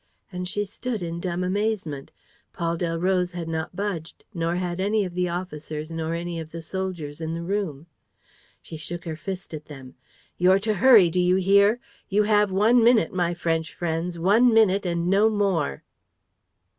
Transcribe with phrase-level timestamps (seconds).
[0.31, 2.09] And she stood in dumb amazement:
[2.53, 6.63] Paul Delroze had not budged, nor had any of the officers nor any of the
[6.63, 7.85] soldiers in the room.
[8.63, 9.93] She shook her fist at them:
[10.39, 11.79] "You're to hurry, do you hear?...
[12.09, 15.83] You have one minute, my French friends, one minute and no more!